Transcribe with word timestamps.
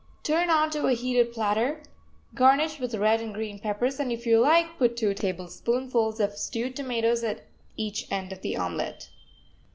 Turn 0.23 0.49
onto 0.49 0.87
a 0.87 0.93
heated 0.93 1.31
platter, 1.31 1.83
garnish 2.33 2.79
with 2.79 2.95
red 2.95 3.21
and 3.21 3.35
green 3.35 3.59
peppers, 3.59 3.99
and, 3.99 4.11
if 4.11 4.25
you 4.25 4.39
like, 4.39 4.79
put 4.79 4.97
two 4.97 5.13
tablespoonfuls 5.13 6.19
of 6.19 6.35
stewed 6.39 6.75
tomatoes 6.75 7.23
at 7.23 7.45
each 7.77 8.11
end 8.11 8.33
of 8.33 8.41
the 8.41 8.57
omelet. 8.57 9.09